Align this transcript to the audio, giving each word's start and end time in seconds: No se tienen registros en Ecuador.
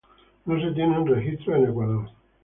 No 0.45 0.59
se 0.59 0.71
tienen 0.71 1.05
registros 1.05 1.57
en 1.59 1.65
Ecuador. 1.69 2.09